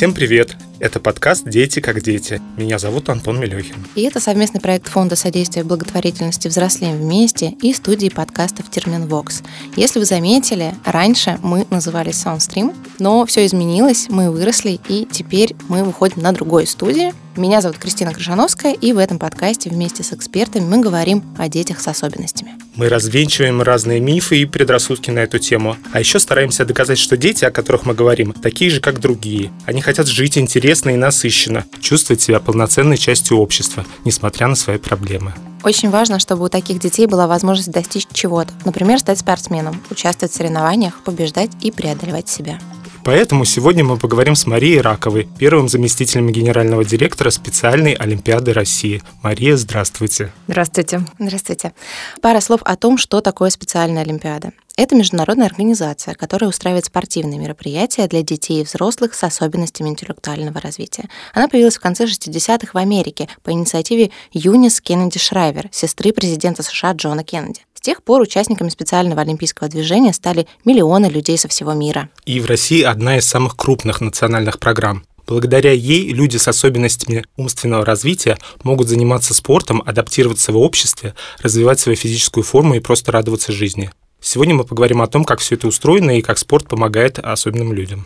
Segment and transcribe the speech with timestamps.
[0.00, 0.56] Всем привет!
[0.78, 2.40] Это подкаст «Дети как дети».
[2.56, 3.86] Меня зовут Антон Мелехин.
[3.94, 9.42] И это совместный проект Фонда содействия благотворительности «Взрослеем вместе» и студии подкастов «Терминвокс».
[9.76, 15.84] Если вы заметили, раньше мы назывались Soundstream, но все изменилось, мы выросли, и теперь мы
[15.84, 17.12] выходим на другой студии.
[17.36, 21.80] Меня зовут Кристина Крыжановская, и в этом подкасте вместе с экспертами мы говорим о детях
[21.80, 22.54] с особенностями.
[22.76, 27.44] Мы развенчиваем разные мифы и предрассудки на эту тему, а еще стараемся доказать, что дети,
[27.44, 29.50] о которых мы говорим, такие же, как другие.
[29.66, 34.78] Они хотят жить интересно интересно и насыщенно, чувствовать себя полноценной частью общества, несмотря на свои
[34.78, 35.32] проблемы.
[35.64, 38.52] Очень важно, чтобы у таких детей была возможность достичь чего-то.
[38.64, 42.58] Например, стать спортсменом, участвовать в соревнованиях, побеждать и преодолевать себя.
[43.04, 49.02] Поэтому сегодня мы поговорим с Марией Раковой, первым заместителем генерального директора специальной Олимпиады России.
[49.22, 50.32] Мария, здравствуйте.
[50.48, 51.02] Здравствуйте.
[51.18, 51.72] Здравствуйте.
[52.20, 54.52] Пара слов о том, что такое специальная Олимпиада.
[54.76, 61.08] Это международная организация, которая устраивает спортивные мероприятия для детей и взрослых с особенностями интеллектуального развития.
[61.34, 66.92] Она появилась в конце 60-х в Америке по инициативе Юнис Кеннеди Шрайвер, сестры президента США
[66.92, 67.60] Джона Кеннеди.
[67.80, 72.10] С тех пор участниками специального олимпийского движения стали миллионы людей со всего мира.
[72.26, 75.06] И в России одна из самых крупных национальных программ.
[75.26, 81.96] Благодаря ей люди с особенностями умственного развития могут заниматься спортом, адаптироваться в обществе, развивать свою
[81.96, 83.90] физическую форму и просто радоваться жизни.
[84.20, 88.04] Сегодня мы поговорим о том, как все это устроено и как спорт помогает особенным людям.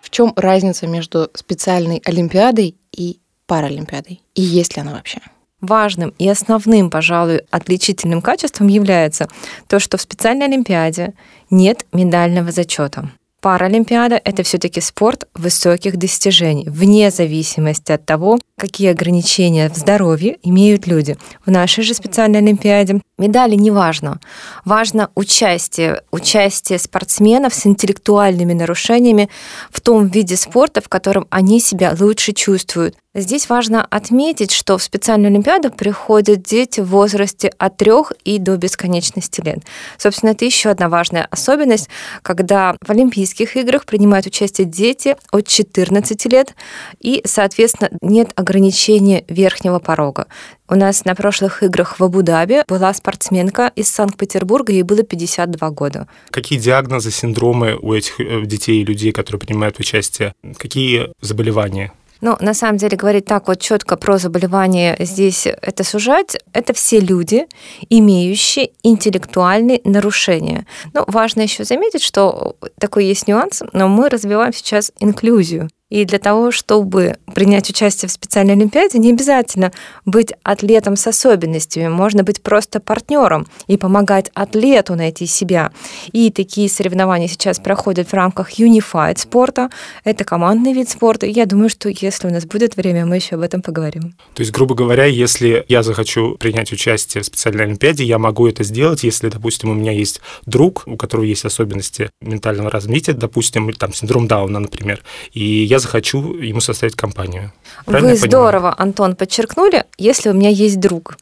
[0.00, 4.22] В чем разница между специальной олимпиадой и паралимпиадой?
[4.34, 5.20] И есть ли она вообще?
[5.60, 9.28] Важным и основным, пожалуй, отличительным качеством является
[9.68, 11.14] то, что в специальной олимпиаде
[11.50, 13.10] нет медального зачета.
[13.46, 20.86] Паралимпиада— это все-таки спорт высоких достижений, вне зависимости от того, какие ограничения в здоровье имеют
[20.86, 21.16] люди.
[21.44, 24.20] В нашей же специальной Олимпиаде медали не важно.
[24.64, 29.28] Важно участие, участие спортсменов с интеллектуальными нарушениями
[29.70, 32.96] в том виде спорта, в котором они себя лучше чувствуют.
[33.18, 38.58] Здесь важно отметить, что в специальную Олимпиаду приходят дети в возрасте от трех и до
[38.58, 39.60] бесконечности лет.
[39.96, 41.88] Собственно, это еще одна важная особенность,
[42.20, 46.54] когда в Олимпийских играх принимают участие дети от 14 лет,
[47.00, 50.26] и, соответственно, нет ограничения верхнего порога.
[50.68, 56.06] У нас на прошлых играх в Абу-Даби была спортсменка из Санкт-Петербурга, ей было 52 года.
[56.30, 60.34] Какие диагнозы, синдромы у этих э, детей и людей, которые принимают участие?
[60.58, 61.94] Какие заболевания?
[62.20, 67.00] Ну, на самом деле, говорить так вот четко про заболевание здесь это сужать, это все
[67.00, 67.46] люди,
[67.88, 70.66] имеющие интеллектуальные нарушения.
[70.92, 75.68] Но важно еще заметить, что такой есть нюанс, но мы развиваем сейчас инклюзию.
[75.88, 79.70] И для того, чтобы принять участие в специальной олимпиаде, не обязательно
[80.04, 85.70] быть атлетом с особенностями, можно быть просто партнером и помогать атлету найти себя.
[86.10, 89.70] И такие соревнования сейчас проходят в рамках Unified спорта.
[90.02, 91.26] Это командный вид спорта.
[91.26, 94.16] Я думаю, что если у нас будет время, мы еще об этом поговорим.
[94.34, 98.64] То есть, грубо говоря, если я захочу принять участие в специальной олимпиаде, я могу это
[98.64, 103.92] сделать, если, допустим, у меня есть друг, у которого есть особенности ментального развития, допустим, там
[103.92, 107.52] синдром Дауна, например, и я захочу ему составить компанию.
[107.84, 111.16] Правильно Вы здорово, Антон, подчеркнули, если у меня есть друг.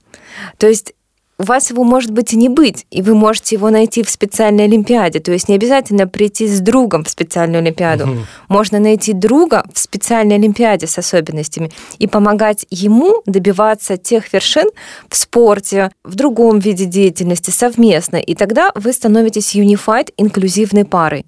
[0.59, 0.95] То есть
[1.39, 4.65] у вас его может быть и не быть, и вы можете его найти в специальной
[4.65, 5.21] олимпиаде.
[5.21, 8.05] То есть не обязательно прийти с другом в специальную олимпиаду.
[8.05, 8.19] Угу.
[8.49, 14.69] Можно найти друга в специальной олимпиаде с особенностями и помогать ему добиваться тех вершин
[15.09, 18.17] в спорте, в другом виде деятельности совместно.
[18.17, 21.27] И тогда вы становитесь unified инклюзивной парой.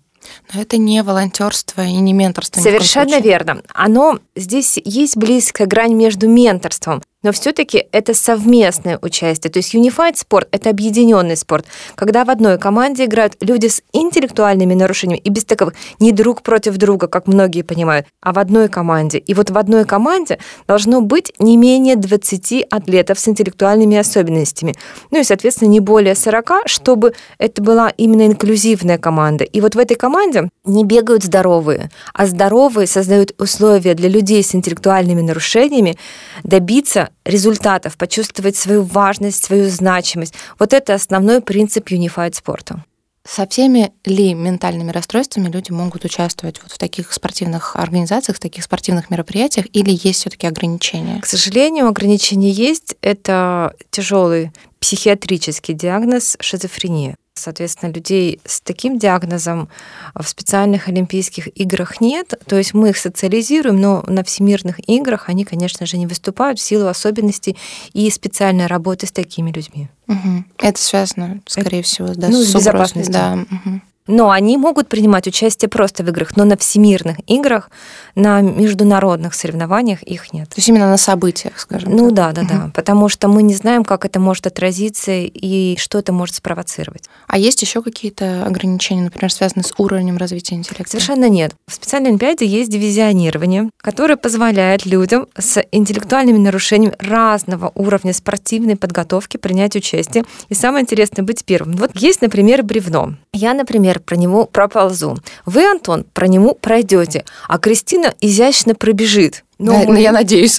[0.53, 2.61] Но это не волонтерство и не менторство.
[2.61, 3.63] Совершенно верно.
[3.73, 9.51] Оно здесь есть близкая грань между менторством но все-таки это совместное участие.
[9.51, 11.67] То есть Unified спорт— это объединенный спорт,
[11.97, 16.77] когда в одной команде играют люди с интеллектуальными нарушениями и без таковых, не друг против
[16.77, 19.19] друга, как многие понимают, а в одной команде.
[19.19, 20.39] И вот в одной команде
[20.69, 24.77] должно быть не менее 20 атлетов с интеллектуальными особенностями.
[25.11, 29.43] Ну и, соответственно, не более 40, чтобы это была именно инклюзивная команда.
[29.43, 34.55] И вот в этой команде не бегают здоровые, а здоровые создают условия для людей с
[34.55, 35.99] интеллектуальными нарушениями
[36.45, 40.35] добиться результатов, почувствовать свою важность, свою значимость.
[40.59, 42.85] Вот это основной принцип Unified спорта.
[43.29, 48.63] Со всеми ли ментальными расстройствами люди могут участвовать вот в таких спортивных организациях, в таких
[48.63, 51.21] спортивных мероприятиях, или есть все-таки ограничения?
[51.21, 52.95] К сожалению, ограничения есть.
[53.01, 57.17] Это тяжелый психиатрический диагноз шизофрения.
[57.39, 59.69] Соответственно, людей с таким диагнозом
[60.15, 62.35] в специальных Олимпийских играх нет.
[62.47, 66.63] То есть мы их социализируем, но на всемирных играх они, конечно же, не выступают в
[66.63, 67.57] силу особенностей
[67.93, 69.89] и специальной работы с такими людьми.
[70.09, 70.45] Угу.
[70.59, 73.13] Это связано, скорее Это, всего, да, ну, с, с безопасностью.
[73.13, 73.39] Да.
[73.51, 73.81] Угу.
[74.07, 77.71] Но они могут принимать участие просто в играх, но на всемирных играх,
[78.15, 80.49] на международных соревнованиях их нет.
[80.49, 82.15] То есть именно на событиях, скажем Ну так.
[82.15, 82.71] да, да, да.
[82.75, 87.05] Потому что мы не знаем, как это может отразиться и что это может спровоцировать.
[87.27, 90.91] А есть еще какие-то ограничения, например, связанные с уровнем развития интеллекта?
[90.91, 91.55] Совершенно нет.
[91.67, 99.37] В специальной олимпиаде есть дивизионирование, которое позволяет людям с интеллектуальными нарушениями разного уровня спортивной подготовки
[99.37, 100.25] принять участие.
[100.49, 101.77] И самое интересное быть первым.
[101.77, 103.15] Вот есть, например, бревно.
[103.33, 105.19] Я, например, про него проползу.
[105.45, 109.45] Вы, Антон, про него пройдете, а Кристина изящно пробежит.
[109.59, 110.01] Но да, мы...
[110.01, 110.59] я надеюсь.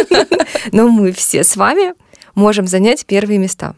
[0.72, 1.94] Но мы все с вами
[2.34, 3.74] можем занять первые места.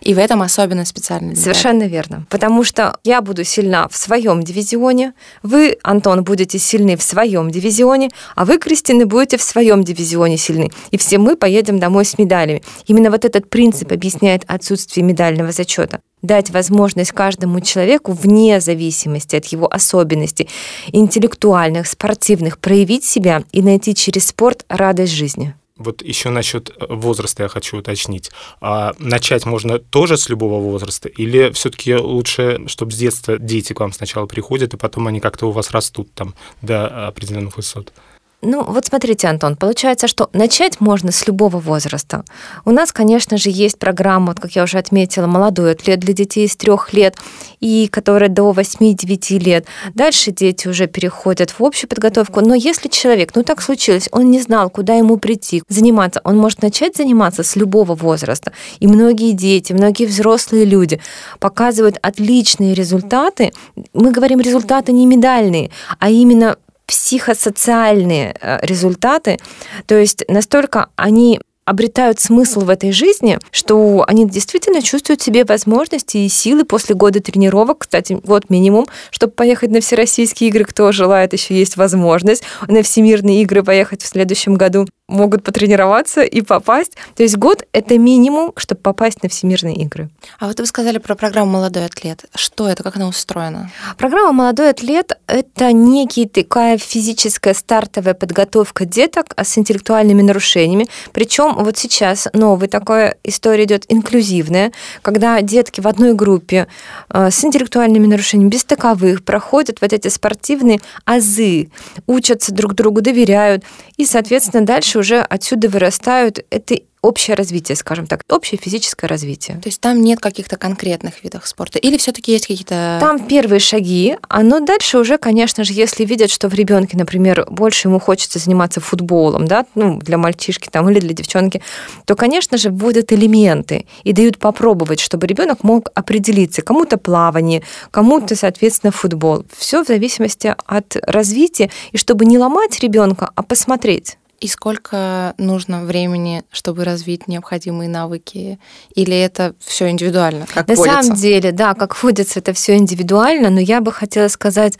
[0.00, 1.34] И в этом особенно специально.
[1.34, 2.26] Совершенно верно.
[2.30, 8.10] Потому что я буду сильна в своем дивизионе, вы, Антон, будете сильны в своем дивизионе,
[8.34, 10.70] а вы, Кристина, будете в своем дивизионе сильны.
[10.90, 12.62] И все мы поедем домой с медалями.
[12.86, 19.46] Именно вот этот принцип объясняет отсутствие медального зачета дать возможность каждому человеку вне зависимости от
[19.46, 20.48] его особенностей
[20.92, 25.54] интеллектуальных, спортивных проявить себя и найти через спорт радость жизни.
[25.78, 28.30] Вот еще насчет э, возраста я хочу уточнить.
[28.60, 33.80] А начать можно тоже с любого возраста, или все-таки лучше, чтобы с детства дети к
[33.80, 37.92] вам сначала приходят, и потом они как-то у вас растут там до определенных высот?
[38.40, 42.24] Ну, вот смотрите, Антон, получается, что начать можно с любого возраста.
[42.64, 46.46] У нас, конечно же, есть программа, вот, как я уже отметила, молодой атлет для детей
[46.46, 47.16] с трех лет,
[47.58, 49.66] и которая до 8-9 лет.
[49.94, 52.40] Дальше дети уже переходят в общую подготовку.
[52.40, 56.62] Но если человек, ну так случилось, он не знал, куда ему прийти, заниматься, он может
[56.62, 58.52] начать заниматься с любого возраста.
[58.78, 61.00] И многие дети, многие взрослые люди
[61.40, 63.52] показывают отличные результаты.
[63.94, 66.56] Мы говорим результаты не медальные, а именно
[66.88, 69.38] психосоциальные э, результаты,
[69.86, 76.16] то есть настолько они обретают смысл в этой жизни, что они действительно чувствуют себе возможности
[76.16, 77.80] и силы после года тренировок.
[77.80, 83.42] Кстати, вот минимум, чтобы поехать на всероссийские игры, кто желает, еще есть возможность на всемирные
[83.42, 86.96] игры поехать в следующем году могут потренироваться и попасть.
[87.16, 90.10] То есть год— это минимум, чтобы попасть на всемирные игры.
[90.38, 92.26] А вот вы сказали про программу «Молодой атлет».
[92.34, 93.70] Что это, как она устроена?
[93.96, 100.86] Программа «Молодой атлет»— это некий такая физическая стартовая подготовка деток с интеллектуальными нарушениями.
[101.12, 106.68] Причем вот сейчас новая такая история идет инклюзивная, когда детки в одной группе
[107.10, 111.70] э, с интеллектуальными нарушениями, без таковых, проходят вот эти спортивные азы,
[112.06, 113.64] учатся друг другу, доверяют,
[113.96, 119.58] и, соответственно, дальше уже отсюда вырастают это общее развитие, скажем так, общее физическое развитие.
[119.58, 121.78] То есть там нет каких-то конкретных видов спорта?
[121.78, 122.98] Или все-таки есть какие-то...
[123.00, 127.46] Там первые шаги, а но дальше уже, конечно же, если видят, что в ребенке, например,
[127.48, 131.62] больше ему хочется заниматься футболом, да, ну, для мальчишки там или для девчонки,
[132.04, 138.34] то, конечно же, вводят элементы и дают попробовать, чтобы ребенок мог определиться, кому-то плавание, кому-то,
[138.34, 139.44] соответственно, футбол.
[139.56, 144.18] Все в зависимости от развития, и чтобы не ломать ребенка, а посмотреть.
[144.40, 148.60] И сколько нужно времени, чтобы развить необходимые навыки?
[148.94, 151.02] Или это все индивидуально, как На водится?
[151.02, 154.78] самом деле, да, как водится, это все индивидуально, но я бы хотела сказать,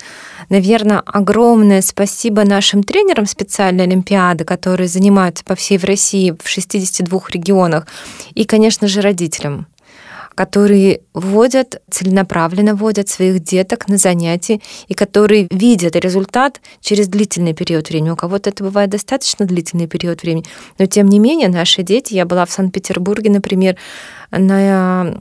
[0.48, 7.20] наверное, огромное спасибо нашим тренерам специальной Олимпиады, которые занимаются по всей в России в 62
[7.30, 7.88] регионах,
[8.34, 9.66] и, конечно же, родителям
[10.38, 17.88] которые вводят, целенаправленно вводят своих деток на занятия и которые видят результат через длительный период
[17.88, 18.10] времени.
[18.10, 20.44] У кого-то это бывает достаточно длительный период времени,
[20.78, 23.74] но тем не менее наши дети, я была в Санкт-Петербурге, например,
[24.30, 25.16] на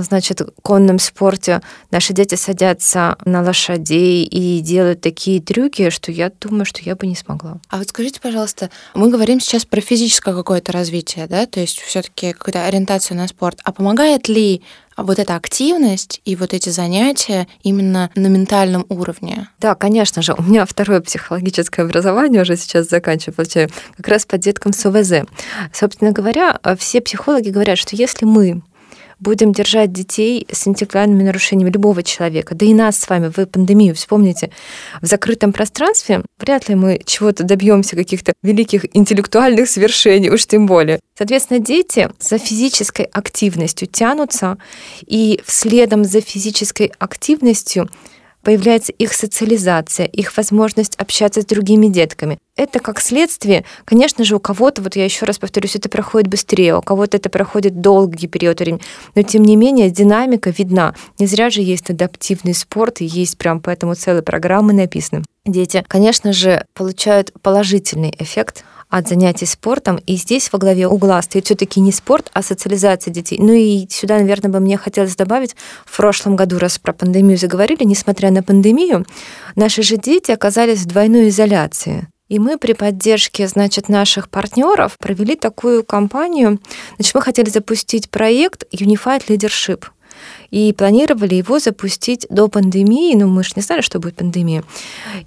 [0.00, 6.64] значит, конном спорте наши дети садятся на лошадей и делают такие трюки, что я думаю,
[6.64, 7.58] что я бы не смогла.
[7.68, 12.32] А вот скажите, пожалуйста, мы говорим сейчас про физическое какое-то развитие, да, то есть все-таки
[12.32, 13.60] какую-то ориентацию на спорт.
[13.64, 14.62] А помогает ли
[14.98, 19.48] вот эта активность и вот эти занятия именно на ментальном уровне?
[19.60, 20.34] Да, конечно же.
[20.34, 25.28] У меня второе психологическое образование уже сейчас заканчиваю, получаю, как раз по деткам с ОВЗ.
[25.72, 28.62] Собственно говоря, все психологи говорят, что если мы
[29.20, 33.94] будем держать детей с интеллектуальными нарушениями любого человека, да и нас с вами, вы пандемию
[33.94, 34.50] вспомните,
[35.00, 41.00] в закрытом пространстве, вряд ли мы чего-то добьемся, каких-то великих интеллектуальных свершений, уж тем более.
[41.16, 44.58] Соответственно, дети за физической активностью тянутся,
[45.06, 47.88] и следом за физической активностью
[48.48, 52.38] появляется их социализация, их возможность общаться с другими детками.
[52.56, 56.74] Это как следствие, конечно же, у кого-то, вот я еще раз повторюсь, это проходит быстрее,
[56.78, 58.80] у кого-то это проходит долгий период времени,
[59.14, 60.94] но тем не менее динамика видна.
[61.18, 65.24] Не зря же есть адаптивный спорт, и есть прям поэтому целые программы написаны.
[65.44, 69.98] Дети, конечно же, получают положительный эффект от занятий спортом.
[70.06, 73.38] И здесь во главе угла стоит все-таки не спорт, а социализация детей.
[73.40, 77.84] Ну и сюда, наверное, бы мне хотелось добавить, в прошлом году, раз про пандемию заговорили,
[77.84, 79.06] несмотря на пандемию,
[79.56, 82.08] наши же дети оказались в двойной изоляции.
[82.28, 86.60] И мы при поддержке, значит, наших партнеров провели такую кампанию.
[86.96, 89.84] Значит, мы хотели запустить проект Unified Leadership–
[90.50, 94.64] и планировали его запустить до пандемии, но мы же не знали, что будет пандемия.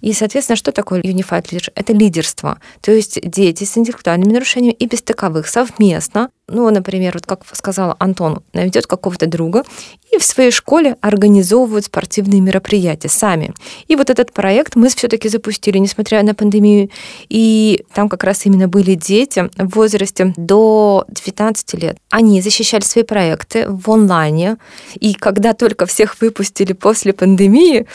[0.01, 1.71] И, соответственно, что такое Unified Leadership?
[1.75, 2.59] Это лидерство.
[2.81, 7.95] То есть дети с интеллектуальными нарушениями и без таковых совместно ну, например, вот как сказала
[7.99, 9.63] Антон, найдет какого-то друга
[10.11, 13.53] и в своей школе организовывают спортивные мероприятия сами.
[13.87, 16.89] И вот этот проект мы все-таки запустили, несмотря на пандемию.
[17.29, 21.97] И там как раз именно были дети в возрасте до 19 лет.
[22.09, 24.57] Они защищали свои проекты в онлайне.
[24.95, 27.87] И когда только всех выпустили после пандемии,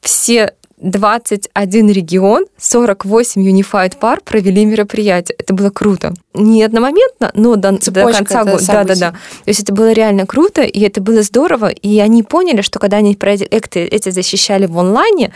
[0.00, 5.36] все 21 регион, 48 Unified Par провели мероприятие.
[5.38, 6.14] Это было круто.
[6.34, 8.66] Не одномоментно, но до, до конца года.
[8.66, 9.10] Да, да, да.
[9.10, 11.68] То есть это было реально круто, и это было здорово.
[11.68, 15.32] И они поняли, что когда они проекты эти защищали в онлайне,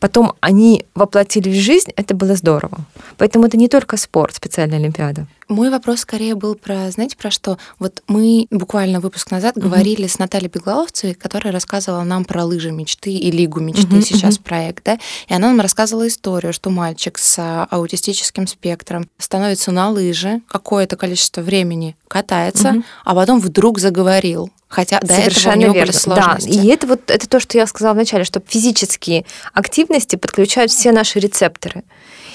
[0.00, 2.78] потом они воплотили в жизнь, это было здорово.
[3.16, 5.26] Поэтому это не только спорт, специальная Олимпиада.
[5.48, 7.56] Мой вопрос скорее был про, знаете, про что?
[7.78, 9.62] Вот мы буквально выпуск назад mm-hmm.
[9.62, 14.02] говорили с Натальей Беглоловцевой, которая рассказывала нам про лыжи мечты и Лигу мечты, mm-hmm.
[14.02, 14.42] сейчас mm-hmm.
[14.42, 14.98] проект, да?
[15.26, 21.40] И она нам рассказывала историю, что мальчик с аутистическим спектром становится на лыжи, какое-то количество
[21.40, 22.84] времени катается, mm-hmm.
[23.04, 24.50] а потом вдруг заговорил.
[24.68, 25.86] Хотя до Совершенно этого у него верно.
[25.86, 26.48] были сложности.
[26.56, 30.92] Да, и это вот это то, что я сказала вначале, что физические активности подключают все
[30.92, 31.84] наши рецепторы.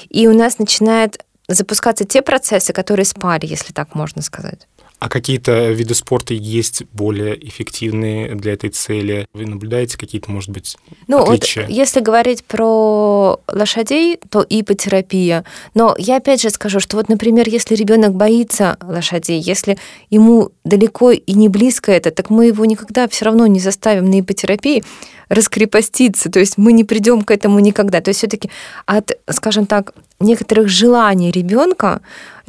[0.10, 4.68] И у нас начинает запускаться те процессы, которые спали, если так можно сказать.
[5.04, 9.28] А какие-то виды спорта есть более эффективные для этой цели?
[9.34, 11.64] Вы наблюдаете какие-то, может быть, ну, отличия?
[11.64, 15.44] Вот, если говорить про лошадей, то ипотерапия.
[15.74, 19.78] Но я опять же скажу, что вот, например, если ребенок боится лошадей, если
[20.10, 24.22] ему далеко и не близко это, так мы его никогда все равно не заставим на
[24.22, 24.86] ипотерапии
[25.28, 26.30] раскрепоститься.
[26.30, 28.00] То есть мы не придем к этому никогда.
[28.00, 28.50] То есть все-таки
[28.86, 32.02] от, скажем так, некоторых желаний ребенка,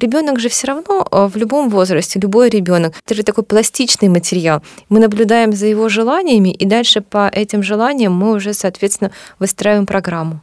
[0.05, 4.63] ребенок же все равно э, в любом возрасте, любой ребенок, это же такой пластичный материал.
[4.91, 10.41] Мы наблюдаем за его желаниями, и дальше по этим желаниям мы уже, соответственно, выстраиваем программу.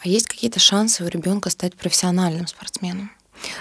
[0.00, 3.10] А есть какие-то шансы у ребенка стать профессиональным спортсменом?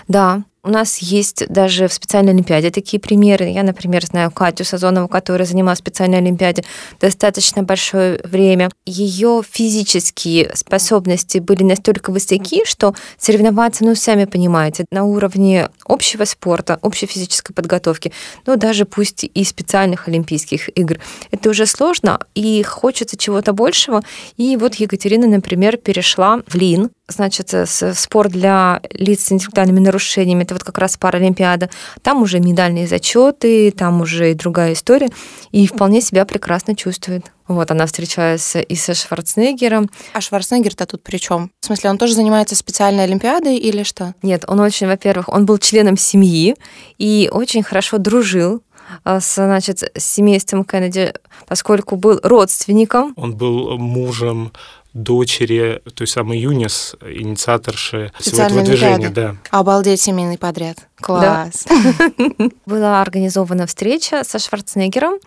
[0.08, 3.46] Да, у нас есть даже в специальной олимпиаде такие примеры.
[3.46, 6.66] Я, например, знаю Катю Сазонову, которая занималась в специальной олимпиаде
[7.00, 8.70] достаточно большое время.
[8.86, 16.80] Ее физические способности были настолько высоки, что соревноваться, ну, сами понимаете, на уровне общего спорта,
[16.82, 18.12] общей физической подготовки,
[18.46, 21.00] ну, даже пусть и специальных олимпийских игр.
[21.32, 24.04] Это уже сложно, и хочется чего-то большего.
[24.36, 27.54] И вот Екатерина, например, перешла в ЛИН, значит,
[27.94, 31.70] спорт для лиц с интеллектуальными нарушениями, это вот как раз Паралимпиада.
[32.02, 35.10] Там уже медальные зачеты, там уже и другая история,
[35.52, 37.32] и вполне себя прекрасно чувствует.
[37.48, 39.90] Вот, она встречается и со Шварценеггером.
[40.14, 41.52] А Шварценеггер-то тут при чем?
[41.62, 44.16] В смысле, он тоже занимается специальной олимпиадой или что?
[44.22, 46.56] Нет, он очень, во-первых, он был членом семьи
[46.98, 48.64] и очень хорошо дружил
[49.04, 51.14] а, с, значит, с семейством Кеннеди,
[51.48, 53.14] поскольку был родственником.
[53.16, 54.52] Он был мужем
[54.98, 59.10] дочери той самой Юнис, инициаторши всего этого движения.
[59.10, 59.36] Да.
[59.51, 60.88] Обалдеть, семейный подряд.
[61.00, 61.66] Класс.
[61.68, 62.50] Да.
[62.66, 65.20] Была организована встреча со Шварценеггером,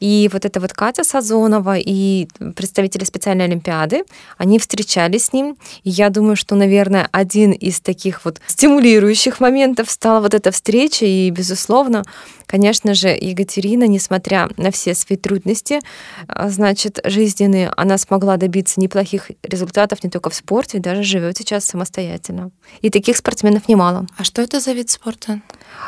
[0.00, 4.04] и вот эта вот Катя Сазонова и представители специальной Олимпиады,
[4.38, 5.56] они встречались с ним.
[5.84, 11.04] И я думаю, что, наверное, один из таких вот стимулирующих моментов стала вот эта встреча,
[11.04, 12.04] и, безусловно,
[12.46, 15.80] конечно же, Екатерина, несмотря на все свои трудности,
[16.26, 21.64] а, значит, жизненные, она смогла добиться неплохих результатов не только в спорте, даже живет сейчас
[21.64, 22.50] самостоятельно.
[22.80, 24.06] И таких спортсменов немало.
[24.16, 25.40] А что это за вид спорта?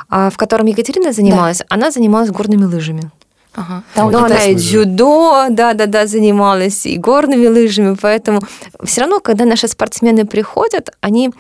[0.09, 1.65] А, в котором Екатерина занималась, да.
[1.69, 3.11] она занималась горными лыжами.
[3.55, 3.83] Ага.
[3.95, 8.41] Там Но она и дзюдо, да-да-да, занималась, и горными лыжами, поэтому
[8.85, 11.31] все равно, когда наши спортсмены приходят, они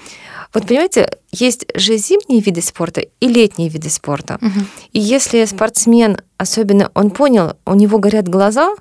[0.52, 4.38] вот понимаете, есть же зимние виды спорта и летние виды спорта.
[4.42, 4.60] Угу.
[4.92, 8.74] И если спортсмен, особенно он понял, у него горят глаза,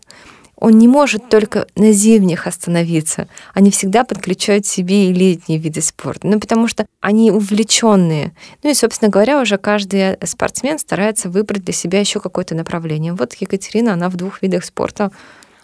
[0.59, 3.27] он не может только на зимних остановиться.
[3.53, 6.27] Они всегда подключают себе и летние виды спорта.
[6.27, 8.33] Ну, потому что они увлеченные.
[8.63, 13.13] Ну и, собственно говоря, уже каждый спортсмен старается выбрать для себя еще какое-то направление.
[13.13, 15.11] Вот Екатерина, она в двух видах спорта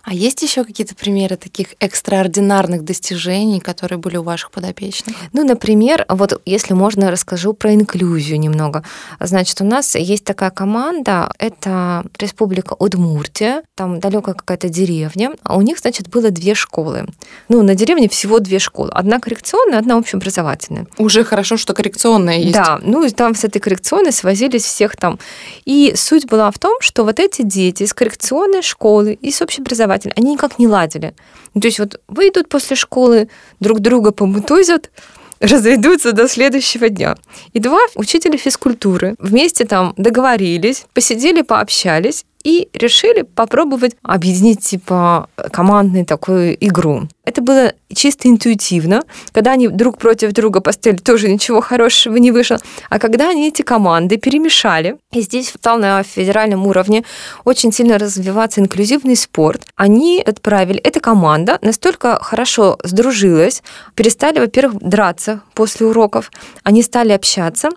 [0.06, 5.16] А есть еще какие-то примеры таких экстраординарных достижений, которые были у ваших подопечных?
[5.34, 8.84] Ну, например, вот если можно, расскажу про инклюзию немного.
[9.20, 15.62] Значит, у нас есть такая команда, это Республика Удмуртия, там далекая какая-то деревня, а у
[15.62, 17.08] них, значит, было две школы.
[17.50, 18.92] Ну, на деревне всего две школы.
[18.92, 20.86] Одна коррекционная, одна общеобразовательная.
[21.00, 22.54] Уже хорошо, что коррекционная есть.
[22.54, 25.18] Да, ну и там с этой коррекционной свозились всех там.
[25.66, 29.95] И суть была в том, что вот эти дети из коррекционной школы и с общеобразовательной,
[30.16, 31.14] они никак не ладили.
[31.54, 34.92] Ну, то есть вот выйдут после школы, друг друга помутузят,
[35.40, 37.18] разойдутся до следующего дня.
[37.54, 46.06] И два учителя физкультуры вместе там договорились, посидели, пообщались и решили попробовать объединить типа командную
[46.06, 47.08] такую игру.
[47.26, 49.02] Это было чисто интуитивно.
[49.32, 52.60] Когда они друг против друга поставили, тоже ничего хорошего не вышло.
[52.90, 57.04] А когда они эти команды перемешали, и здесь стал на федеральном уровне
[57.46, 63.64] очень сильно развиваться инклюзивный спорт, они отправили, эта команда настолько хорошо сдружилась,
[63.96, 66.32] перестали, во-первых, драться после уроков,
[66.64, 67.70] они стали общаться,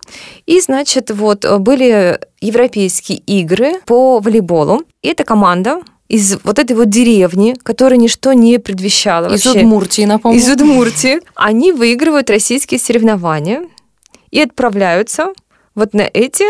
[0.44, 6.88] и, значит, вот были европейские игры по волейболу, и эта команда из вот этой вот
[6.88, 9.26] деревни, которая ничто не предвещала.
[9.34, 9.60] Из вообще.
[9.60, 10.38] Удмуртии, напомню.
[10.38, 11.20] Из Удмуртии.
[11.34, 13.64] Они выигрывают российские соревнования
[14.30, 15.32] и отправляются
[15.74, 16.44] вот на эти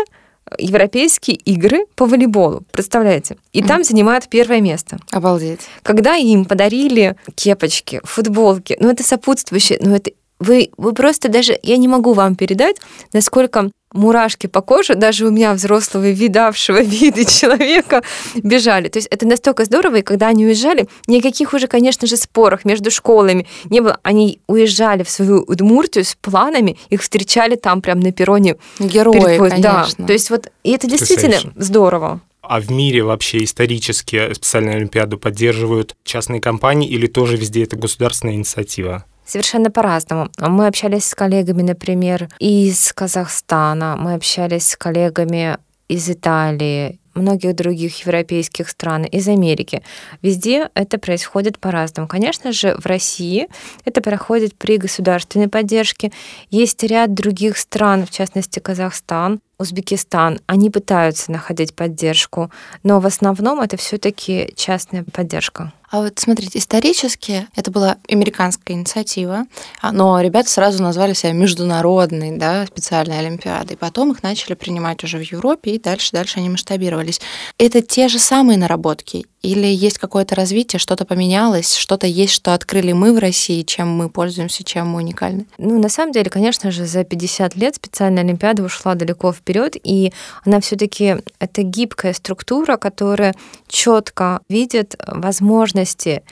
[0.57, 2.63] европейские игры по волейболу.
[2.71, 3.37] Представляете?
[3.53, 3.67] И mm.
[3.67, 4.97] там занимают первое место.
[5.11, 5.61] Обалдеть.
[5.83, 11.77] Когда им подарили кепочки, футболки, ну это сопутствующее, ну это вы, вы просто даже, я
[11.77, 12.77] не могу вам передать,
[13.13, 18.03] насколько мурашки по коже, даже у меня взрослого, видавшего виды человека,
[18.35, 18.87] бежали.
[18.87, 22.91] То есть это настолько здорово, и когда они уезжали, никаких уже, конечно же, споров между
[22.91, 23.99] школами не было.
[24.03, 28.57] Они уезжали в свою Удмуртию с планами, их встречали там прям на перроне.
[28.79, 29.59] Герои, конечно.
[29.97, 32.21] Да, то есть вот, и это действительно здорово.
[32.41, 38.35] А в мире вообще исторически специальную Олимпиаду поддерживают частные компании или тоже везде это государственная
[38.35, 39.05] инициатива?
[39.29, 40.31] Совершенно по-разному.
[40.39, 48.05] Мы общались с коллегами, например, из Казахстана, мы общались с коллегами из Италии, многих других
[48.05, 49.83] европейских стран, из Америки.
[50.23, 52.07] Везде это происходит по-разному.
[52.07, 53.47] Конечно же, в России
[53.85, 56.11] это проходит при государственной поддержке.
[56.49, 62.49] Есть ряд других стран, в частности Казахстан, Узбекистан, они пытаются находить поддержку,
[62.83, 65.73] но в основном это все-таки частная поддержка.
[65.91, 69.45] А вот смотрите, исторически это была американская инициатива,
[69.81, 73.75] а, но ребята сразу назвали себя международной, да, специальной олимпиадой.
[73.75, 77.19] Потом их начали принимать уже в Европе, и дальше-дальше они масштабировались.
[77.57, 82.91] Это те же самые наработки или есть какое-то развитие, что-то поменялось, что-то есть, что открыли
[82.91, 85.45] мы в России, чем мы пользуемся, чем мы уникальны?
[85.57, 90.11] Ну, на самом деле, конечно же, за 50 лет специальная Олимпиада ушла далеко вперед, и
[90.45, 93.33] она все-таки это гибкая структура, которая
[93.67, 96.23] четко видит возможности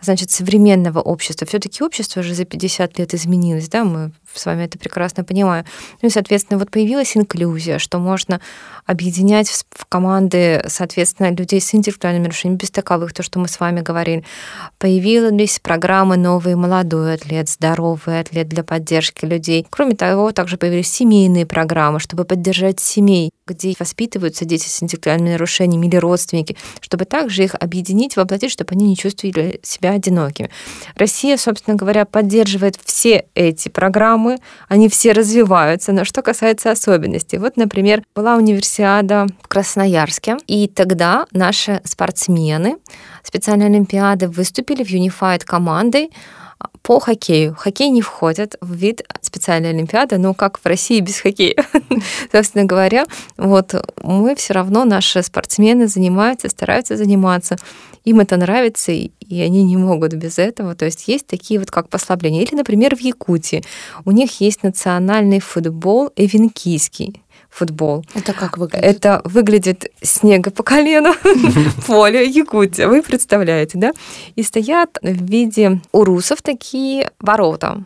[0.00, 1.46] значит, современного общества.
[1.46, 5.64] Все-таки общество же за 50 лет изменилось, да, мы с вами это прекрасно понимаем.
[6.02, 8.40] Ну и, соответственно, вот появилась инклюзия, что можно
[8.84, 13.80] объединять в команды, соответственно, людей с интеллектуальными нарушениями, без таковых, то, что мы с вами
[13.80, 14.24] говорили.
[14.78, 19.66] Появились программы «Новый молодой атлет», «Здоровый атлет» для поддержки людей.
[19.68, 25.86] Кроме того, также появились семейные программы, чтобы поддержать семей, где воспитываются дети с интеллектуальными нарушениями
[25.86, 30.50] или родственники, чтобы также их объединить, воплотить, чтобы они не чувствовали себя одинокими.
[30.96, 34.38] Россия, собственно говоря, поддерживает все эти программы,
[34.68, 37.38] они все развиваются, но что касается особенностей.
[37.38, 42.36] Вот, например, была универсиада в Красноярске, и тогда наши спортсмены
[43.22, 46.10] специальной олимпиады выступили в Unified командой,
[46.82, 47.54] по хоккею.
[47.54, 51.56] Хоккей не входит в вид специальной олимпиады, ну как в России без хоккея.
[52.32, 53.06] Собственно говоря,
[53.36, 57.56] вот мы все равно, наши спортсмены занимаются, стараются заниматься.
[58.04, 60.76] Им это нравится, и они не могут без этого.
[60.76, 62.42] То есть есть такие вот как послабления.
[62.42, 63.64] Или, например, в Якутии
[64.04, 67.20] у них есть национальный футбол эвенкийский
[67.56, 68.04] футбол.
[68.14, 68.84] Это как выглядит?
[68.84, 71.14] Это выглядит снега по колено,
[71.86, 73.92] поле Якутия, вы представляете, да?
[74.34, 77.84] И стоят в виде урусов такие ворота.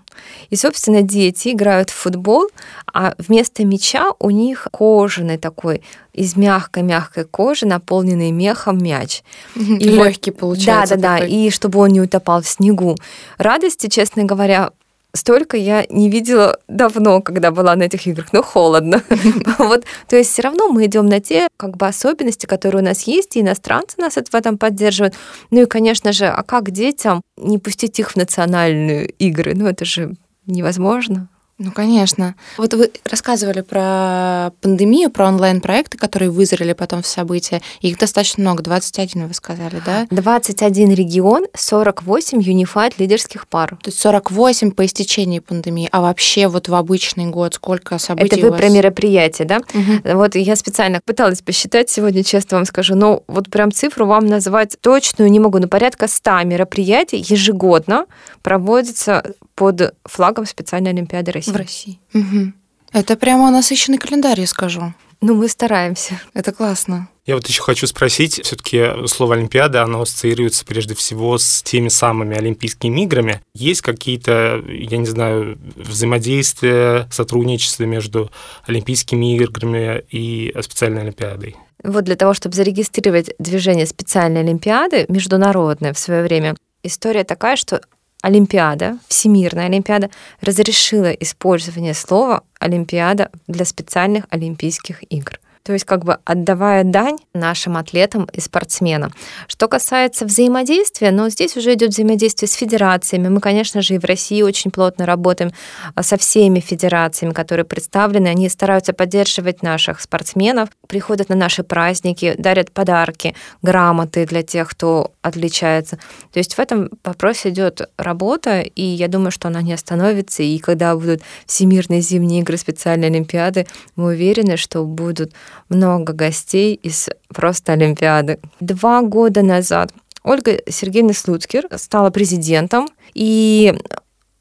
[0.50, 2.48] И, собственно, дети играют в футбол,
[2.92, 9.22] а вместо мяча у них кожаный такой из мягкой-мягкой кожи, наполненный мехом мяч.
[9.54, 10.96] И легкий получается.
[10.96, 11.26] Да, да, да.
[11.26, 12.96] И чтобы он не утопал в снегу.
[13.38, 14.72] Радости, честно говоря,
[15.12, 19.03] столько я не видела давно, когда была на этих играх, но холодно.
[19.59, 23.03] вот, то есть все равно мы идем на те как бы особенности, которые у нас
[23.03, 25.14] есть, и иностранцы нас в этом поддерживают.
[25.51, 29.55] Ну и, конечно же, а как детям не пустить их в национальные игры?
[29.55, 30.14] Ну это же
[30.46, 31.29] невозможно.
[31.61, 32.37] Ну, конечно.
[32.57, 37.61] Вот вы рассказывали про пандемию, про онлайн-проекты, которые вызрели потом в события.
[37.83, 40.07] Их достаточно много, 21 вы сказали, да?
[40.11, 43.77] 21 регион, 48 юнифайд лидерских пар.
[43.83, 45.87] То есть 48 по истечении пандемии.
[45.92, 48.61] А вообще вот в обычный год сколько событий Это вы у вас?
[48.61, 49.61] про мероприятие, да?
[49.75, 50.16] Мгм.
[50.16, 54.79] Вот я специально пыталась посчитать сегодня, честно вам скажу, но вот прям цифру вам назвать
[54.81, 58.07] точную не могу, но порядка 100 мероприятий ежегодно
[58.40, 61.49] проводится под флагом специальной Олимпиады России.
[61.52, 62.00] В России.
[62.12, 62.54] Мгм.
[62.92, 64.92] Это прямо насыщенный календарь, я скажу.
[65.20, 66.20] Ну, мы стараемся.
[66.32, 67.08] Это классно.
[67.26, 72.36] Я вот еще хочу спросить, все-таки слово Олимпиада, оно ассоциируется прежде всего с теми самыми
[72.36, 73.42] Олимпийскими играми.
[73.54, 78.30] Есть какие-то, я не знаю, взаимодействия, сотрудничество между
[78.66, 81.56] Олимпийскими играми и специальной Олимпиадой?
[81.84, 87.82] Вот для того, чтобы зарегистрировать движение специальной Олимпиады, международное в свое время, история такая, что
[88.22, 95.40] Олимпиада, Всемирная Олимпиада, разрешила использование слова Олимпиада для специальных Олимпийских игр.
[95.62, 99.12] То есть как бы отдавая дань нашим атлетам и спортсменам.
[99.46, 103.29] Что касается взаимодействия, но здесь уже идет взаимодействие с федерациями.
[103.29, 105.53] Мы, конечно же, и в России очень плотно работаем
[105.94, 108.29] а, со всеми федерациями, которые представлены.
[108.29, 115.12] Они стараются поддерживать наших спортсменов, приходят на наши праздники, дарят подарки, грамоты для тех, кто
[115.23, 115.99] отличается.
[116.33, 120.42] То есть в этом вопросе идет работа, и я думаю, что она не остановится.
[120.42, 125.33] И когда будут всемирные зимние игры, специальные Олимпиады, мы уверены, что будут
[125.68, 128.38] много гостей из просто Олимпиады.
[128.60, 133.74] Два года назад Ольга Сергеевна Слуцкер стала президентом, и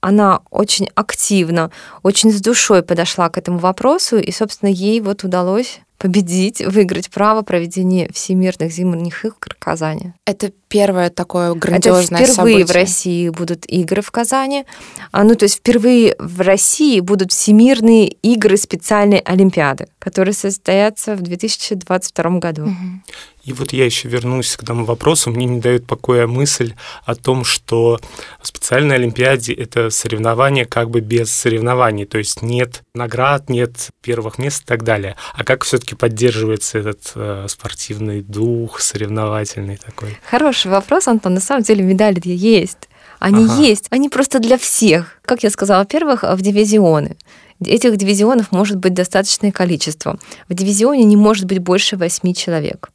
[0.02, 1.72] она очень активно,
[2.04, 7.42] очень с душой подошла к этому вопросу, и, собственно, ей вот удалось победить, выиграть право
[7.42, 10.14] проведения всемирных зимних игр в Казани.
[10.26, 12.82] Это первое такое Это грандиозное впервые в событие.
[12.82, 14.66] России будут игры в Казани.
[15.12, 21.22] А, Ну, то есть впервые в России будут всемирные игры специальной Олимпиады, которые состоятся в
[21.22, 22.68] 2022 году.
[22.68, 23.04] Мгм.
[23.44, 25.32] И вот я еще вернусь к тому вопросу.
[25.32, 26.74] Мне не дает покоя мысль
[27.06, 28.00] о том, что
[28.42, 32.06] в специальной Олимпиаде это соревнование как бы без соревнований.
[32.06, 35.16] То есть нет наград, нет первых мест и так далее.
[35.34, 40.18] А как все-таки поддерживается этот э, спортивный дух, соревновательный такой?
[40.30, 41.34] Хороший вопрос, Антон.
[41.34, 42.90] На самом деле медали есть.
[43.20, 43.62] Они Ага.
[43.62, 43.88] есть.
[43.90, 45.20] Они просто для всех.
[45.24, 47.18] Как я сказала, во-первых, в дивизионы.
[47.66, 50.18] Этих дивизионов может быть достаточное количество.
[50.48, 52.90] В дивизионе не может быть больше восьми человек.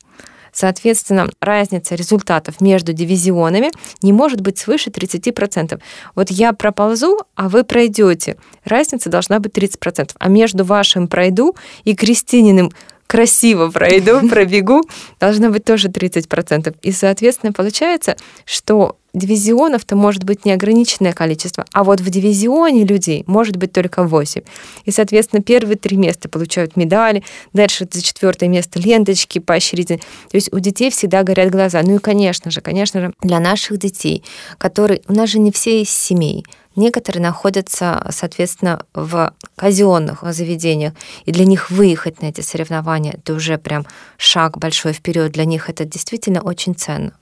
[0.55, 3.71] Соответственно, разница результатов между дивизионами
[4.03, 5.81] не может быть свыше 30%.
[6.15, 8.37] Вот я проползу, а вы пройдете.
[8.65, 10.13] Разница должна быть 30%.
[10.19, 12.71] А между вашим пройду и Кристининым
[13.07, 14.83] красиво пройду, пробегу,
[15.21, 16.75] должно быть тоже 30%.
[16.83, 23.57] И, соответственно, получается, что дивизионов-то может быть неограниченное количество, а вот в дивизионе людей может
[23.57, 24.43] быть только 8.
[24.85, 30.01] И, соответственно, первые три места получают медали, дальше за четвертое место ленточки поощрительные.
[30.31, 31.81] То есть у детей всегда горят глаза.
[31.83, 34.25] Ну и, конечно же, конечно же, для наших детей,
[34.59, 35.03] которые...
[35.07, 36.45] У нас же не все из семей.
[36.77, 40.93] Некоторые находятся, соответственно, в казенных заведениях,
[41.25, 45.33] и для них выехать на эти соревнования это уже прям шаг большой вперед.
[45.33, 47.13] Для них это действительно очень ценно.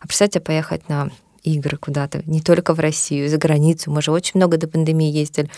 [0.00, 1.10] А представьте, поехать на
[1.48, 3.90] игры куда-то, не только в Россию, за границу.
[3.90, 5.50] Мы же очень много до пандемии ездили.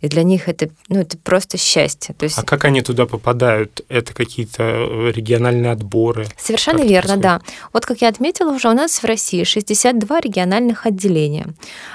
[0.00, 2.14] И для них это, ну, это просто счастье.
[2.16, 3.84] То есть А как они туда попадают?
[3.88, 6.26] Это какие-то э, региональные отборы?
[6.36, 7.40] Совершенно Как верно, да.
[7.72, 11.48] Вот как я отметила уже, у нас в России 62 региональных отделения.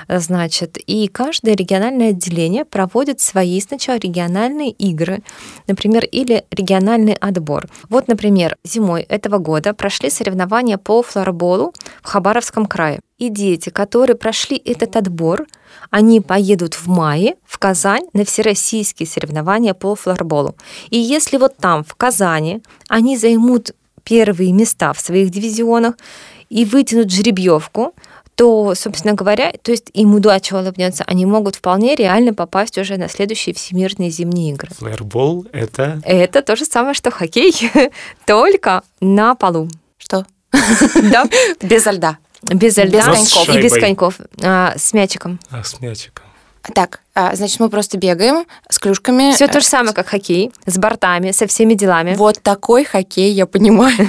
[0.09, 5.23] Значит, и каждое региональное отделение проводит свои сначала региональные игры,
[5.67, 7.67] например, или региональный отбор.
[7.89, 12.99] Вот, например, зимой этого года прошли соревнования по флорболу в Хабаровском крае.
[13.23, 15.47] И дети, которые прошли этот отбор,
[15.91, 20.57] они поедут в мае в Казань на всероссийские соревнования по флорболу.
[20.89, 23.71] И если вот там, в Казани, они займут
[24.03, 25.95] первые места в своих дивизионах
[26.49, 27.93] и вытянут жеребьевку,
[28.35, 33.07] то, собственно говоря, то есть им удача улыбнется, они могут вполне реально попасть уже на
[33.07, 34.67] следующие всемирные зимние игры.
[34.77, 36.01] Флэрбол— это...
[36.03, 37.53] Это то же самое, что хоккей,
[38.25, 39.69] только на полу.
[39.97, 40.25] Что?
[40.51, 41.23] Да,
[41.61, 42.17] Без льда.
[42.45, 43.49] Без льда Без коньков.
[43.49, 45.39] и без коньков, а, с мячиком.
[45.51, 46.25] А, с мячиком.
[46.73, 49.33] Так, а, значит, мы просто бегаем с клюшками.
[49.33, 52.15] Все то же самое, как хоккей, с бортами, со всеми делами.
[52.15, 53.95] Вот такой хоккей, я понимаю.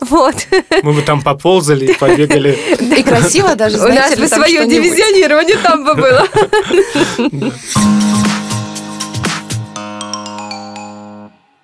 [0.00, 0.34] Вот.
[0.82, 2.52] Мы бы там поползали и побегали.
[2.98, 6.28] И красиво даже, У нас знаете бы свое дивизионирование там бы было.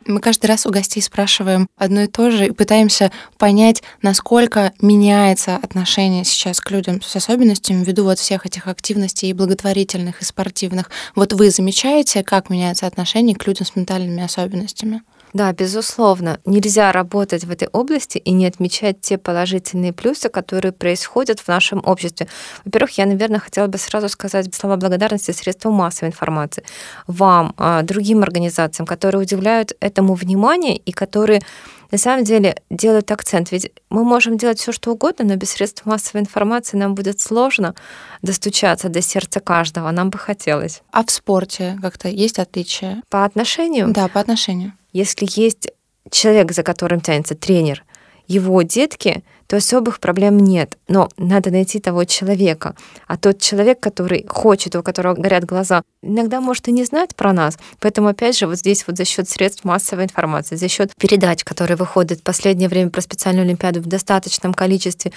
[0.07, 5.57] Мы каждый раз у гостей спрашиваем одно и то же и пытаемся понять, насколько меняется
[5.57, 10.91] отношение сейчас к людям с особенностями ввиду вот всех этих активностей и благотворительных, и спортивных.
[11.15, 15.03] Вот вы замечаете, как меняется отношение к людям с ментальными особенностями?
[15.35, 16.39] Да, безусловно.
[16.45, 21.83] Нельзя работать в этой области и не отмечать те положительные плюсы, которые происходят в нашем
[21.85, 22.29] обществе.
[22.65, 26.63] Во-первых, я, наверное, хотела бы сразу сказать слова благодарности средствам массовой информации,
[27.09, 31.43] вам, а, другим организациям, которые удивляют этому внимание и которые
[31.91, 33.51] на самом деле делают акцент.
[33.51, 37.75] Ведь мы можем делать все, что угодно, но без средств массовой информации нам будет сложно
[38.23, 39.91] достучаться до сердца каждого.
[39.91, 40.83] Нам бы хотелось.
[40.93, 43.03] А в спорте как-то есть отличия?
[43.09, 43.89] По отношению?
[43.93, 44.75] Да, по отношению.
[44.95, 45.69] Если есть
[46.11, 47.85] человек, за которым тянется тренер,
[48.29, 50.79] его детки, то особых проблем нет.
[50.89, 52.75] Но надо найти того человека.
[53.07, 57.33] А тот человек, который хочет, у которого горят глаза, иногда может и не знать про
[57.33, 57.59] нас.
[57.81, 61.77] Поэтому, опять же, вот здесь вот за счет средств массовой информации, за счет передач, которые
[61.77, 65.13] выходят в последнее время про специальную Олимпиаду в достаточном количестве,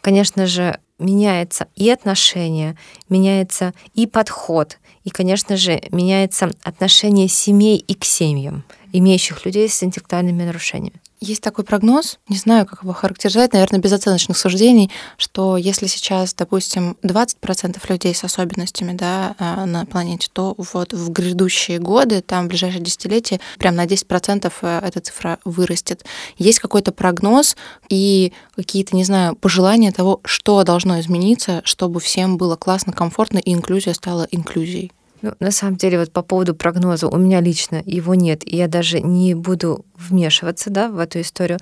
[0.00, 2.76] конечно же, меняется и отношение,
[3.08, 8.64] меняется и подход, и, конечно же, меняется отношение семей и к семьям,
[8.98, 11.00] имеющих людей с интеллектуальными нарушениями.
[11.18, 16.34] Есть такой прогноз, не знаю, как его характеризовать, наверное, без оценочных суждений, что если сейчас,
[16.34, 22.44] допустим, 20% людей с особенностями да, а, на планете, то вот в грядущие годы, там,
[22.44, 26.04] в ближайшие десятилетия, прям на 10% э, эта цифра вырастет.
[26.36, 27.56] Есть какой-то прогноз
[27.88, 33.54] и какие-то, не знаю, пожелания того, что должно измениться, чтобы всем было классно, комфортно, и
[33.54, 34.92] инклюзия стала инклюзией?
[35.26, 38.68] Ну, на самом деле, вот по поводу прогноза, у меня лично его нет, и я
[38.68, 41.58] даже не буду вмешиваться да, в эту историю.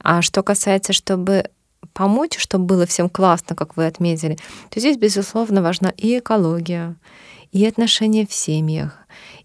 [0.00, 1.46] А что касается, чтобы
[1.94, 4.36] помочь, чтобы было всем классно, как вы отметили,
[4.68, 6.96] то здесь, безусловно, важна и экология,
[7.52, 8.98] и отношения в семьях,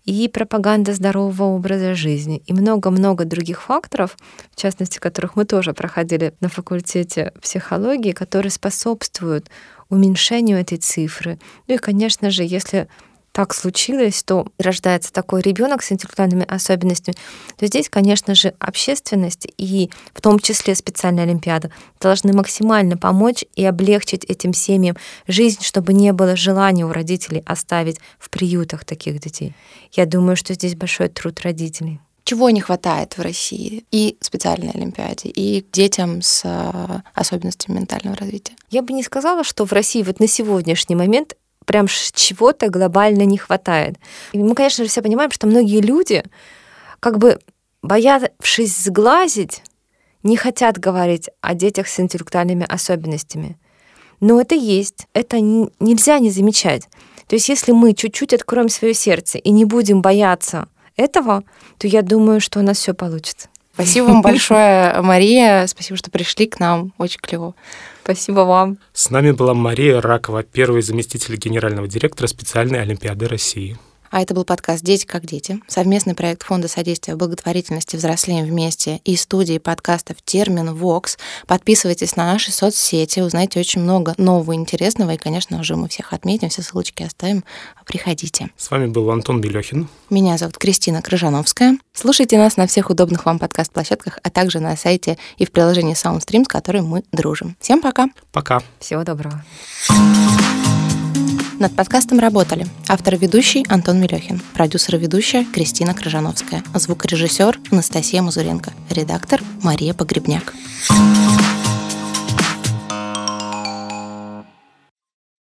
[0.03, 4.17] и пропаганда здорового образа жизни, и много-много других факторов,
[4.51, 9.49] в частности, которых мы тоже проходили на факультете психологии, которые способствуют
[9.87, 11.39] уменьшению этой цифры.
[11.69, 12.89] Ну и, конечно же, если
[13.31, 17.15] так случилось, то рождается такой ребенок с интеллектуальными особенностями,
[17.57, 23.65] то здесь, конечно же, общественность и в том числе специальная Олимпиада должны максимально помочь и
[23.65, 29.55] облегчить этим семьям жизнь, чтобы не было желания у родителей оставить в приютах таких детей.
[29.93, 35.29] Я думаю, что здесь большой труд родителей чего не хватает в России и специальной Олимпиаде,
[35.29, 38.53] и детям с э, особенностями ментального развития?
[38.69, 41.35] Я бы не сказала, что в России вот на сегодняшний момент
[41.65, 43.97] прям чего-то глобально не хватает.
[44.31, 46.23] И мы, конечно же, все понимаем, что многие люди,
[46.99, 47.39] как бы
[47.81, 49.63] боявшись сглазить,
[50.23, 53.57] не хотят говорить о детях с интеллектуальными особенностями.
[54.19, 56.87] Но это есть, это нельзя не замечать.
[57.27, 61.43] То есть если мы чуть-чуть откроем свое сердце и не будем бояться этого,
[61.77, 63.49] то я думаю, что у нас все получится.
[63.81, 65.65] Спасибо вам большое, Мария.
[65.67, 66.93] Спасибо, что пришли к нам.
[66.97, 67.55] Очень клево.
[68.03, 68.77] Спасибо вам.
[68.93, 73.77] С нами была Мария Ракова, первый заместитель генерального директора специальной Олимпиады России.
[74.11, 79.15] А это был подкаст «Дети как дети», совместный проект Фонда содействия благотворительности «Взрослеем вместе» и
[79.15, 81.17] студии подкастов «Термин Вокс».
[81.47, 86.11] Подписывайтесь на наши соцсети, узнаете очень много нового и интересного, и, конечно же, мы всех
[86.11, 87.45] отметим, все ссылочки оставим.
[87.85, 88.49] Приходите.
[88.57, 89.87] С вами был Антон Белехин.
[90.09, 91.77] Меня зовут Кристина Крыжановская.
[91.93, 96.43] Слушайте нас на всех удобных вам подкаст-площадках, а также на сайте и в приложении SoundStream,
[96.43, 97.55] с которым мы дружим.
[97.61, 98.07] Всем пока.
[98.33, 98.61] Пока.
[98.79, 99.43] Всего доброго.
[101.61, 108.73] Над подкастом работали автор ведущий Антон Мелехин, продюсер и ведущая Кристина Крыжановская, звукорежиссер Анастасия Мазуренко,
[108.89, 110.55] редактор Мария Погребняк.
[110.89, 111.50] Thank